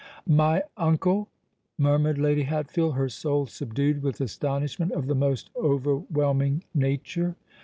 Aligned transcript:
"My 0.25 0.63
uncle!" 0.77 1.29
murmured 1.77 2.17
Lady 2.17 2.41
Hatfield, 2.41 2.95
her 2.95 3.07
soul 3.07 3.45
subdued 3.45 4.01
with 4.01 4.19
astonishment 4.19 4.93
of 4.93 5.05
the 5.05 5.13
most 5.13 5.51
overwhelming 5.55 6.63
nature. 6.73 7.35